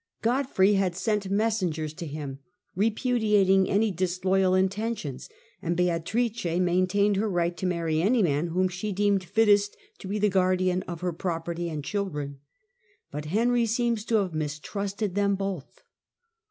[0.23, 2.39] Godfrey had sent messengers to him,
[2.75, 5.29] repudiating any disloyal intentions,
[5.61, 10.17] and Beatrice maintained her right to marry any man whom she deemed fittest to be
[10.17, 12.39] the guardian of her property and children.
[13.11, 15.83] But Henry seems to have mistrusted them both.